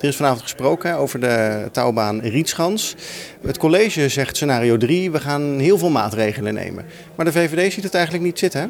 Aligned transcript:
Er 0.00 0.08
is 0.08 0.16
vanavond 0.16 0.42
gesproken 0.42 0.96
over 0.96 1.20
de 1.20 1.68
touwbaan 1.72 2.20
Rietschans. 2.20 2.94
Het 3.46 3.58
college 3.58 4.08
zegt 4.08 4.36
scenario 4.36 4.76
3, 4.76 5.10
we 5.10 5.20
gaan 5.20 5.58
heel 5.58 5.78
veel 5.78 5.90
maatregelen 5.90 6.54
nemen. 6.54 6.86
Maar 7.14 7.24
de 7.24 7.32
VVD 7.32 7.72
ziet 7.72 7.84
het 7.84 7.94
eigenlijk 7.94 8.24
niet 8.24 8.38
zitten, 8.38 8.60
hè? 8.60 8.66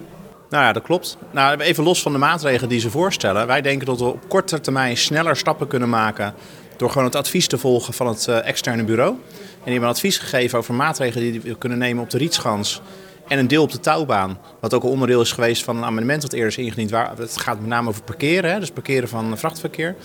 Nou 0.51 0.65
ja, 0.65 0.73
dat 0.73 0.83
klopt. 0.83 1.17
Nou, 1.31 1.61
even 1.61 1.85
los 1.85 2.03
van 2.03 2.13
de 2.13 2.19
maatregelen 2.19 2.69
die 2.69 2.81
ze 2.81 2.91
voorstellen. 2.91 3.47
Wij 3.47 3.61
denken 3.61 3.87
dat 3.87 3.99
we 3.99 4.05
op 4.05 4.29
korte 4.29 4.61
termijn 4.61 4.97
sneller 4.97 5.37
stappen 5.37 5.67
kunnen 5.67 5.89
maken 5.89 6.35
door 6.77 6.89
gewoon 6.91 7.05
het 7.05 7.17
advies 7.17 7.47
te 7.47 7.59
volgen 7.59 7.95
van 7.95 8.07
het 8.07 8.29
eh, 8.29 8.47
externe 8.47 8.85
bureau. 8.85 9.11
En 9.11 9.65
die 9.65 9.73
hebben 9.73 9.91
advies 9.91 10.19
gegeven 10.19 10.59
over 10.59 10.75
maatregelen 10.75 11.33
die 11.33 11.41
we 11.41 11.59
kunnen 11.59 11.79
nemen 11.79 12.03
op 12.03 12.11
de 12.11 12.19
Rietschans 12.19 12.83
en 13.29 13.39
een 13.39 13.49
deel 13.49 13.63
op 13.63 13.73
de 13.73 13.81
touwbaan. 13.81 14.39
Wat 14.61 14.75
ook 14.75 14.83
een 14.83 14.89
onderdeel 14.89 15.21
is 15.21 15.33
geweest 15.33 15.65
van 15.65 15.77
een 15.77 15.85
amendement 15.85 16.23
dat 16.23 16.33
eerder 16.33 16.49
is 16.49 16.59
ingediend. 16.59 16.91
Waar, 16.91 17.13
het 17.19 17.37
gaat 17.37 17.59
met 17.61 17.69
name 17.69 17.89
over 17.89 18.03
parkeren, 18.03 18.51
hè, 18.51 18.61
dus 18.61 18.71
parkeren 18.71 19.09
van 19.09 19.39
vrachtverkeer. 19.39 19.97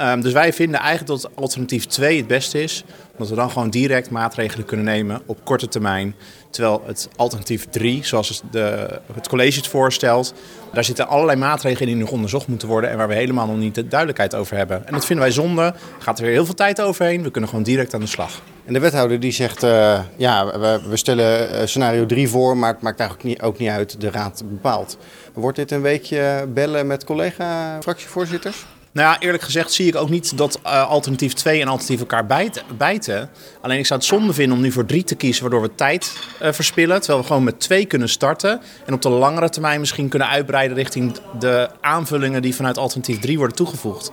Um, 0.00 0.20
dus 0.20 0.32
wij 0.32 0.52
vinden 0.52 0.80
eigenlijk 0.80 1.22
dat 1.22 1.30
alternatief 1.34 1.86
2 1.86 2.16
het 2.16 2.26
beste 2.26 2.62
is. 2.62 2.84
Omdat 3.12 3.28
we 3.28 3.34
dan 3.34 3.50
gewoon 3.50 3.70
direct 3.70 4.10
maatregelen 4.10 4.66
kunnen 4.66 4.86
nemen 4.86 5.22
op 5.26 5.44
korte 5.44 5.68
termijn. 5.68 6.14
Terwijl 6.50 6.82
het 6.86 7.08
alternatief 7.16 7.66
3, 7.70 8.04
zoals 8.04 8.42
de, 8.50 9.00
het 9.14 9.28
college 9.28 9.58
het 9.58 9.68
voorstelt, 9.68 10.34
daar 10.72 10.84
zitten 10.84 11.08
allerlei 11.08 11.38
maatregelen 11.38 11.88
in 11.88 11.94
die 11.94 12.04
nog 12.04 12.12
onderzocht 12.12 12.46
moeten 12.46 12.68
worden 12.68 12.90
en 12.90 12.96
waar 12.96 13.08
we 13.08 13.14
helemaal 13.14 13.46
nog 13.46 13.56
niet 13.56 13.74
de 13.74 13.88
duidelijkheid 13.88 14.34
over 14.34 14.56
hebben. 14.56 14.86
En 14.86 14.92
dat 14.92 15.06
vinden 15.06 15.24
wij 15.24 15.34
zonde. 15.34 15.74
Gaat 15.98 16.18
er 16.18 16.24
weer 16.24 16.32
heel 16.32 16.44
veel 16.44 16.54
tijd 16.54 16.80
overheen. 16.80 17.22
We 17.22 17.30
kunnen 17.30 17.50
gewoon 17.50 17.64
direct 17.64 17.94
aan 17.94 18.00
de 18.00 18.06
slag. 18.06 18.40
En 18.64 18.72
de 18.72 18.80
wethouder 18.80 19.20
die 19.20 19.32
zegt, 19.32 19.62
uh, 19.62 20.00
ja, 20.16 20.58
we, 20.60 20.80
we, 20.88 20.96
stellen 20.96 21.50
eh, 21.50 21.66
scenario 21.66 22.06
3 22.06 22.28
voor, 22.28 22.56
maar 22.56 22.72
het 22.72 22.82
maakt 22.82 23.00
eigenlijk 23.00 23.28
niet, 23.28 23.42
ook 23.42 23.58
niet 23.58 23.68
uit, 23.68 24.00
de 24.00 24.10
raad 24.10 24.42
bepaalt. 24.46 24.98
Wordt 25.32 25.56
dit 25.56 25.70
een 25.70 25.82
weekje 25.82 26.46
bellen 26.48 26.86
met 26.86 27.04
collega-fractievoorzitters? 27.04 28.66
Nou 28.92 29.08
ja, 29.08 29.20
eerlijk 29.20 29.42
gezegd 29.42 29.72
zie 29.72 29.86
ik 29.86 29.96
ook 29.96 30.10
niet 30.10 30.36
dat 30.36 30.60
uh, 30.66 30.88
alternatief 30.88 31.32
2 31.32 31.60
en 31.60 31.68
alternatief 31.68 32.00
elkaar 32.00 32.26
bijten, 32.76 33.30
Alleen 33.60 33.78
ik 33.78 33.86
zou 33.86 34.00
het 34.00 34.08
zonde 34.08 34.32
vinden 34.32 34.56
om 34.56 34.62
nu 34.62 34.72
voor 34.72 34.86
3 34.86 35.04
te 35.04 35.14
kiezen, 35.14 35.42
waardoor 35.42 35.62
we 35.62 35.74
tijd 35.74 36.18
uh, 36.42 36.52
verspillen. 36.52 36.98
Terwijl 36.98 37.20
we 37.20 37.26
gewoon 37.26 37.44
met 37.44 37.60
2 37.60 37.86
kunnen 37.86 38.08
starten. 38.08 38.60
En 38.86 38.94
op 38.94 39.02
de 39.02 39.08
langere 39.08 39.48
termijn 39.48 39.80
misschien 39.80 40.08
kunnen 40.08 40.28
uitbreiden 40.28 40.76
richting 40.76 41.12
de 41.38 41.70
aanvullingen 41.80 42.42
die 42.42 42.54
vanuit 42.54 42.78
alternatief 42.78 43.18
3 43.18 43.38
worden 43.38 43.56
toegevoegd. 43.56 44.10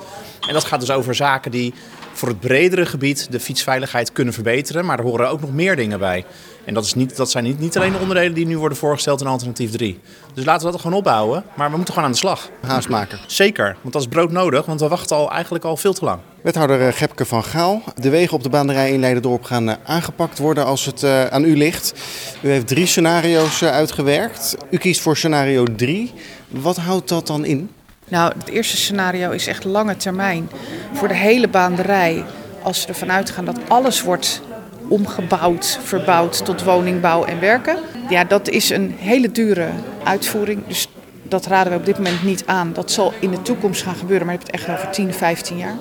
En 0.47 0.53
dat 0.53 0.63
gaat 0.63 0.79
dus 0.79 0.91
over 0.91 1.15
zaken 1.15 1.51
die 1.51 1.73
voor 2.13 2.27
het 2.27 2.39
bredere 2.39 2.85
gebied 2.85 3.31
de 3.31 3.39
fietsveiligheid 3.39 4.11
kunnen 4.11 4.33
verbeteren. 4.33 4.85
Maar 4.85 4.99
er 4.99 5.05
horen 5.05 5.29
ook 5.29 5.41
nog 5.41 5.53
meer 5.53 5.75
dingen 5.75 5.99
bij. 5.99 6.25
En 6.69 6.75
dat, 6.75 6.85
is 6.85 6.93
niet, 6.93 7.15
dat 7.15 7.31
zijn 7.31 7.43
niet, 7.43 7.59
niet 7.59 7.77
alleen 7.77 7.91
de 7.91 7.97
onderdelen 7.97 8.33
die 8.33 8.45
nu 8.45 8.57
worden 8.57 8.77
voorgesteld 8.77 9.21
in 9.21 9.27
alternatief 9.27 9.71
3. 9.71 9.99
Dus 10.33 10.45
laten 10.45 10.65
we 10.65 10.71
dat 10.71 10.81
gewoon 10.81 10.97
opbouwen. 10.97 11.43
Maar 11.55 11.69
we 11.69 11.75
moeten 11.75 11.93
gewoon 11.93 12.09
aan 12.09 12.15
de 12.15 12.21
slag. 12.21 12.49
Haast 12.61 12.89
maken. 12.89 13.19
Zeker, 13.27 13.77
want 13.81 13.93
dat 13.93 14.01
is 14.01 14.07
brood 14.07 14.31
nodig. 14.31 14.65
Want 14.65 14.79
we 14.79 14.87
wachten 14.87 15.15
al 15.15 15.31
eigenlijk 15.31 15.63
al 15.63 15.77
veel 15.77 15.93
te 15.93 16.05
lang. 16.05 16.19
Wethouder 16.41 16.87
eh, 16.87 16.93
Gepke 16.93 17.25
van 17.25 17.43
Gaal. 17.43 17.81
De 17.95 18.09
wegen 18.09 18.33
op 18.33 18.43
de 18.43 18.49
baanderij 18.49 18.91
in 18.91 18.99
Leiderdorp 18.99 19.43
gaan 19.43 19.69
eh, 19.69 19.75
aangepakt 19.83 20.37
worden 20.37 20.65
als 20.65 20.85
het 20.85 21.03
uh, 21.03 21.25
aan 21.25 21.43
u 21.43 21.57
ligt. 21.57 21.93
U 22.41 22.49
heeft 22.49 22.67
drie 22.67 22.85
scenario's 22.85 23.63
uitgewerkt. 23.63 24.57
U 24.69 24.77
kiest 24.77 25.01
voor 25.01 25.17
scenario 25.17 25.63
3. 25.75 26.13
Wat 26.47 26.77
houdt 26.77 27.09
dat 27.09 27.27
dan 27.27 27.45
in? 27.45 27.69
Nou, 28.07 28.33
het 28.37 28.49
eerste 28.49 28.77
scenario 28.77 29.31
is 29.31 29.47
echt 29.47 29.63
lange 29.63 29.97
termijn. 29.97 30.49
Voor 30.93 31.07
de 31.07 31.15
hele 31.15 31.47
baanderij. 31.47 32.25
Als 32.63 32.81
we 32.81 32.87
ervan 32.87 33.11
uitgaan 33.11 33.45
dat 33.45 33.59
alles 33.67 34.01
wordt 34.01 34.41
omgebouwd, 34.89 35.79
verbouwd 35.83 36.45
tot 36.45 36.63
woningbouw 36.63 37.23
en 37.23 37.39
werken. 37.39 37.77
Ja, 38.09 38.23
dat 38.23 38.49
is 38.49 38.69
een 38.69 38.95
hele 38.97 39.31
dure 39.31 39.69
uitvoering. 40.03 40.67
Dus 40.67 40.87
dat 41.23 41.45
raden 41.45 41.73
we 41.73 41.79
op 41.79 41.85
dit 41.85 41.97
moment 41.97 42.23
niet 42.23 42.43
aan. 42.45 42.73
Dat 42.73 42.91
zal 42.91 43.13
in 43.19 43.31
de 43.31 43.41
toekomst 43.41 43.83
gaan 43.83 43.95
gebeuren, 43.95 44.25
maar 44.25 44.35
je 44.35 44.41
hebt 44.41 44.51
het 44.51 44.61
echt 44.67 44.77
over 44.77 44.91
10, 44.91 45.13
15 45.13 45.57
jaar. 45.57 45.75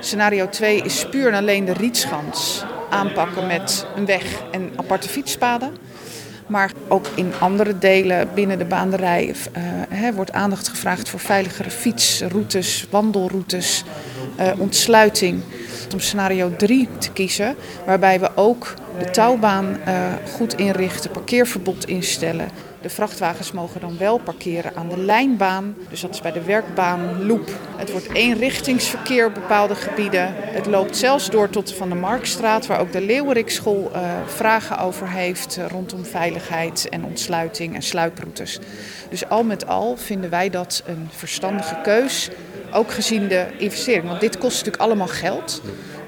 Scenario 0.00 0.48
2 0.48 0.82
is 0.82 1.06
puur 1.10 1.28
en 1.28 1.34
alleen 1.34 1.64
de 1.64 1.72
rietschans 1.72 2.64
aanpakken 2.90 3.46
met 3.46 3.86
een 3.96 4.06
weg 4.06 4.42
en 4.50 4.70
aparte 4.76 5.08
fietspaden. 5.08 5.76
Maar 6.46 6.72
ook 6.88 7.06
in 7.14 7.32
andere 7.38 7.78
delen 7.78 8.28
binnen 8.34 8.58
de 8.58 8.64
baanderij 8.64 9.34
uh, 9.92 10.08
wordt 10.14 10.32
aandacht 10.32 10.68
gevraagd 10.68 11.08
voor 11.08 11.20
veiligere 11.20 11.70
fietsroutes, 11.70 12.86
wandelroutes, 12.90 13.84
ontsluiting. 14.58 15.40
Om 15.92 16.00
scenario 16.00 16.56
3 16.56 16.88
te 16.98 17.12
kiezen, 17.12 17.56
waarbij 17.86 18.20
we 18.20 18.30
ook 18.34 18.74
de 18.98 19.10
touwbaan 19.10 19.76
uh, 19.88 20.12
goed 20.32 20.54
inrichten, 20.54 21.10
parkeerverbod 21.10 21.86
instellen. 21.86 22.48
De 22.82 22.88
vrachtwagens 22.90 23.52
mogen 23.52 23.80
dan 23.80 23.98
wel 23.98 24.18
parkeren 24.18 24.72
aan 24.74 24.88
de 24.88 24.98
lijnbaan, 24.98 25.74
dus 25.90 26.00
dat 26.00 26.14
is 26.14 26.20
bij 26.20 26.32
de 26.32 26.42
werkbaan 26.42 27.26
Loop. 27.26 27.50
Het 27.76 27.90
wordt 27.90 28.12
eenrichtingsverkeer 28.12 29.26
op 29.26 29.34
bepaalde 29.34 29.74
gebieden. 29.74 30.34
Het 30.36 30.66
loopt 30.66 30.96
zelfs 30.96 31.30
door 31.30 31.50
tot 31.50 31.72
Van 31.72 31.88
de 31.88 31.94
Marktstraat, 31.94 32.66
waar 32.66 32.80
ook 32.80 32.92
de 32.92 33.00
Leeuwerikschool 33.00 33.90
uh, 33.94 34.00
vragen 34.26 34.78
over 34.78 35.08
heeft 35.10 35.58
rondom 35.68 36.04
veiligheid 36.04 36.88
en 36.88 37.04
ontsluiting 37.04 37.74
en 37.74 37.82
sluiproutes. 37.82 38.58
Dus 39.10 39.28
al 39.28 39.44
met 39.44 39.66
al 39.66 39.96
vinden 39.96 40.30
wij 40.30 40.50
dat 40.50 40.82
een 40.86 41.08
verstandige 41.10 41.78
keus, 41.82 42.30
ook 42.72 42.92
gezien 42.92 43.28
de 43.28 43.46
investering. 43.58 44.08
Want 44.08 44.20
dit 44.20 44.38
kost 44.38 44.56
natuurlijk 44.56 44.82
allemaal 44.82 45.06
geld. 45.06 45.62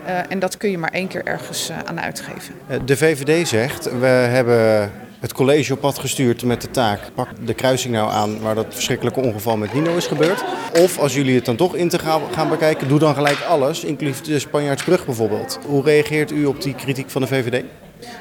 Uh, 0.06 0.18
en 0.28 0.38
dat 0.38 0.56
kun 0.56 0.70
je 0.70 0.78
maar 0.78 0.92
één 0.92 1.08
keer 1.08 1.24
ergens 1.24 1.70
aan 1.84 2.00
uitgeven. 2.00 2.54
De 2.84 2.96
VVD 2.96 3.48
zegt, 3.48 3.98
we 3.98 4.06
hebben 4.06 4.90
het 5.20 5.32
college 5.32 5.72
op 5.72 5.80
pad 5.80 5.98
gestuurd 5.98 6.44
met 6.44 6.60
de 6.60 6.70
taak. 6.70 7.00
Pak 7.14 7.28
de 7.46 7.54
kruising 7.54 7.94
nou 7.94 8.10
aan 8.10 8.40
waar 8.40 8.54
dat 8.54 8.66
verschrikkelijke 8.68 9.20
ongeval 9.20 9.56
met 9.56 9.72
Nino 9.72 9.96
is 9.96 10.06
gebeurd. 10.06 10.44
Of 10.78 10.98
als 10.98 11.14
jullie 11.14 11.34
het 11.34 11.44
dan 11.44 11.56
toch 11.56 11.74
in 11.74 11.88
te 11.88 11.98
gaan 12.30 12.48
bekijken, 12.48 12.88
doe 12.88 12.98
dan 12.98 13.14
gelijk 13.14 13.40
alles, 13.40 13.84
inclusief 13.84 14.20
de 14.20 14.38
Spanjaardsbrug 14.38 15.04
bijvoorbeeld. 15.04 15.58
Hoe 15.66 15.84
reageert 15.84 16.30
u 16.30 16.44
op 16.44 16.62
die 16.62 16.74
kritiek 16.74 17.10
van 17.10 17.20
de 17.20 17.28
VVD? 17.28 17.64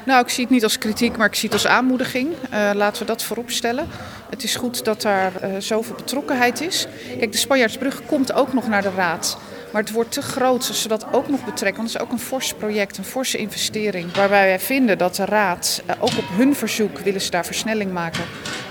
Nou, 0.06 0.22
ik 0.22 0.28
zie 0.28 0.44
het 0.44 0.52
niet 0.52 0.62
als 0.62 0.78
kritiek, 0.78 1.16
maar 1.16 1.26
ik 1.26 1.34
zie 1.34 1.48
het 1.48 1.52
als 1.62 1.66
aanmoediging. 1.66 2.28
Uh, 2.30 2.70
laten 2.74 3.00
we 3.00 3.06
dat 3.06 3.22
voorop 3.22 3.50
stellen. 3.50 3.88
Het 4.30 4.42
is 4.42 4.56
goed 4.56 4.84
dat 4.84 5.02
daar 5.02 5.32
uh, 5.44 5.50
zoveel 5.58 5.94
betrokkenheid 5.94 6.60
is. 6.60 6.86
Kijk, 7.18 7.32
de 7.32 7.38
Spanjaardsbrug 7.38 8.02
komt 8.06 8.32
ook 8.32 8.52
nog 8.52 8.68
naar 8.68 8.82
de 8.82 8.90
Raad. 8.96 9.38
Maar 9.72 9.82
het 9.82 9.92
wordt 9.92 10.12
te 10.12 10.22
groot 10.22 10.68
als 10.68 10.82
ze 10.82 10.88
dat 10.88 11.06
ook 11.12 11.28
nog 11.28 11.44
betrekken. 11.44 11.76
Want 11.76 11.92
het 11.92 12.02
is 12.02 12.06
ook 12.06 12.12
een 12.12 12.24
fors 12.24 12.54
project, 12.54 12.98
een 12.98 13.04
forse 13.04 13.38
investering. 13.38 14.14
Waarbij 14.14 14.46
wij 14.46 14.60
vinden 14.60 14.98
dat 14.98 15.14
de 15.14 15.24
Raad, 15.24 15.82
uh, 15.86 15.94
ook 15.98 16.18
op 16.18 16.28
hun 16.36 16.56
verzoek, 16.56 16.98
willen 16.98 17.20
ze 17.20 17.30
daar 17.30 17.44
versnelling 17.44 17.92
maken. 17.92 18.24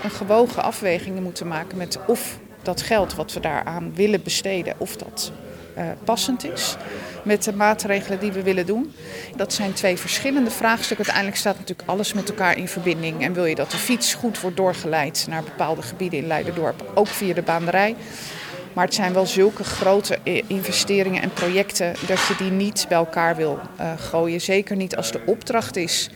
Een 0.04 0.10
gewogen 0.10 0.62
afwegingen 0.62 1.22
moeten 1.22 1.48
maken 1.48 1.76
met 1.76 1.98
of 2.06 2.38
dat 2.62 2.82
geld 2.82 3.14
wat 3.14 3.32
we 3.32 3.40
daaraan 3.40 3.94
willen 3.94 4.22
besteden, 4.22 4.74
of 4.78 4.96
dat 4.96 5.32
passend 6.04 6.44
is 6.44 6.76
met 7.24 7.44
de 7.44 7.52
maatregelen 7.52 8.20
die 8.20 8.32
we 8.32 8.42
willen 8.42 8.66
doen. 8.66 8.92
Dat 9.36 9.52
zijn 9.52 9.72
twee 9.72 9.96
verschillende 9.96 10.50
vraagstukken. 10.50 10.96
Uiteindelijk 10.96 11.36
staat 11.36 11.58
natuurlijk 11.58 11.88
alles 11.88 12.12
met 12.12 12.28
elkaar 12.28 12.56
in 12.56 12.68
verbinding. 12.68 13.22
En 13.22 13.32
wil 13.32 13.44
je 13.44 13.54
dat 13.54 13.70
de 13.70 13.76
fiets 13.76 14.14
goed 14.14 14.40
wordt 14.40 14.56
doorgeleid 14.56 15.26
naar 15.28 15.42
bepaalde 15.42 15.82
gebieden 15.82 16.18
in 16.18 16.26
Leiderdorp, 16.26 16.90
ook 16.94 17.06
via 17.06 17.34
de 17.34 17.42
baanderij. 17.42 17.96
Maar 18.72 18.84
het 18.84 18.94
zijn 18.94 19.12
wel 19.12 19.26
zulke 19.26 19.64
grote 19.64 20.18
investeringen 20.46 21.22
en 21.22 21.32
projecten 21.32 21.94
dat 22.06 22.26
je 22.26 22.34
die 22.38 22.50
niet 22.50 22.86
bij 22.88 22.98
elkaar 22.98 23.36
wil 23.36 23.58
uh, 23.80 23.92
gooien. 23.96 24.40
Zeker 24.40 24.76
niet 24.76 24.96
als 24.96 25.12
de 25.12 25.20
opdracht 25.26 25.76
is 25.76 26.10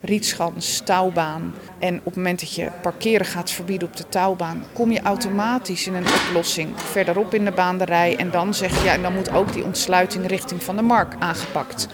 rietschans, 0.00 0.80
touwbaan. 0.84 1.54
En 1.78 1.96
op 1.98 2.04
het 2.04 2.16
moment 2.16 2.40
dat 2.40 2.54
je 2.54 2.68
parkeren 2.82 3.26
gaat 3.26 3.50
verbieden 3.50 3.88
op 3.88 3.96
de 3.96 4.08
touwbaan, 4.08 4.64
kom 4.72 4.92
je 4.92 5.00
automatisch 5.00 5.86
in 5.86 5.94
een 5.94 6.06
oplossing 6.06 6.68
verderop 6.74 7.34
in 7.34 7.44
de 7.44 7.50
baanderij. 7.50 8.16
En 8.16 8.30
dan 8.30 8.54
zeg 8.54 8.78
je, 8.78 8.84
ja, 8.84 8.92
en 8.92 9.02
dan 9.02 9.14
moet 9.14 9.32
ook 9.32 9.52
die 9.52 9.64
ontsluiting 9.64 10.26
richting 10.26 10.62
van 10.62 10.76
de 10.76 10.82
markt 10.82 11.20
aangepakt. 11.20 11.86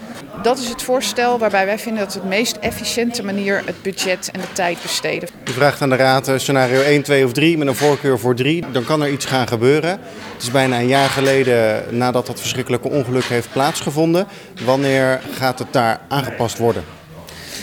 Dat 0.42 0.58
is 0.58 0.68
het 0.68 0.82
voorstel 0.82 1.38
waarbij 1.38 1.66
wij 1.66 1.78
vinden 1.78 2.04
dat 2.04 2.14
het 2.14 2.24
meest 2.24 2.56
efficiënte 2.56 3.24
manier 3.24 3.62
het 3.64 3.82
budget 3.82 4.30
en 4.32 4.40
de 4.40 4.52
tijd 4.52 4.82
besteden. 4.82 5.28
U 5.48 5.52
vraagt 5.52 5.82
aan 5.82 5.88
de 5.88 5.96
Raad 5.96 6.28
eh, 6.28 6.38
scenario 6.38 6.80
1, 6.80 7.02
2 7.02 7.24
of 7.24 7.32
3 7.32 7.58
met 7.58 7.68
een 7.68 7.74
voorkeur 7.74 8.18
voor 8.18 8.34
3. 8.34 8.64
Dan 8.72 8.84
kan 8.84 9.02
er 9.02 9.10
iets 9.10 9.24
gaan 9.24 9.48
gebeuren. 9.48 9.90
Het 10.32 10.42
is 10.42 10.50
bijna 10.50 10.78
een 10.78 10.86
jaar 10.86 11.08
geleden 11.08 11.84
nadat 11.96 12.26
dat 12.26 12.40
verschrikkelijke 12.40 12.90
ongeluk 12.90 13.24
heeft 13.24 13.52
plaatsgevonden. 13.52 14.26
Wanneer 14.64 15.20
gaat 15.32 15.58
het 15.58 15.72
daar 15.72 16.00
aangepast 16.08 16.58
worden? 16.58 16.84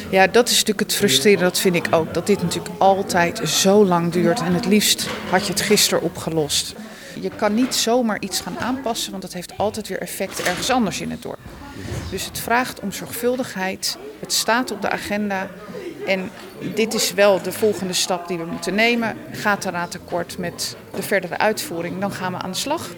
Ja, 0.10 0.28
dat 0.28 0.48
is 0.50 0.54
natuurlijk 0.54 0.80
het 0.80 0.96
frustrerende, 0.96 1.44
dat 1.44 1.60
vind 1.60 1.76
ik 1.76 1.88
ook. 1.92 2.14
Dat 2.14 2.28
dit 2.28 2.42
natuurlijk 2.42 2.76
altijd 2.78 3.50
zo 3.50 3.86
lang 3.86 4.12
duurt 4.12 4.40
en 4.40 4.54
het 4.54 4.66
liefst 4.66 5.08
had 5.30 5.46
je 5.46 5.52
het 5.52 5.62
gisteren 5.62 6.04
opgelost. 6.04 6.76
Je 7.22 7.30
kan 7.30 7.54
niet 7.54 7.76
zomaar 7.76 8.22
iets 8.22 8.42
gaan 8.42 8.60
aanpassen, 8.60 9.12
want 9.12 9.24
dat 9.24 9.34
heeft 9.34 9.58
altijd 9.58 9.88
weer 9.88 10.00
effect 10.00 10.42
ergens 10.42 10.70
anders 10.70 11.02
in 11.02 11.12
het 11.12 11.22
dorp. 11.22 11.40
Dus 12.12 12.26
het 12.26 12.40
vraagt 12.40 12.80
om 12.80 12.92
zorgvuldigheid. 12.92 13.98
Het 14.20 14.34
staat 14.34 14.72
op 14.72 14.82
de 14.82 14.90
agenda. 14.90 15.50
En 16.08 16.30
dit 16.76 16.94
is 16.94 17.14
wel 17.14 17.42
de 17.42 17.52
volgende 17.52 17.94
stap 17.94 18.28
die 18.28 18.38
we 18.38 18.46
moeten 18.46 18.76
nemen. 18.76 19.18
Gaat 19.32 19.62
de 19.62 19.70
raad 19.70 19.96
akkoord 19.96 20.38
met 20.38 20.76
de 20.96 21.04
verdere 21.04 21.38
uitvoering, 21.38 22.00
dan 22.00 22.12
gaan 22.12 22.32
we 22.32 22.38
aan 22.38 22.52
de 22.52 22.58
slag. 22.58 22.90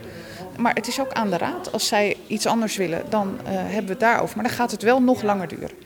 Maar 0.57 0.73
het 0.73 0.87
is 0.87 0.99
ook 0.99 1.11
aan 1.11 1.29
de 1.29 1.37
raad. 1.37 1.71
Als 1.71 1.87
zij 1.87 2.17
iets 2.27 2.45
anders 2.45 2.75
willen, 2.75 3.03
dan 3.09 3.39
uh, 3.41 3.47
hebben 3.47 3.85
we 3.85 3.91
het 3.91 3.99
daarover. 3.99 4.35
Maar 4.35 4.45
dan 4.45 4.55
gaat 4.55 4.71
het 4.71 4.83
wel 4.83 5.01
nog 5.01 5.21
langer 5.21 5.47
duren. 5.47 5.80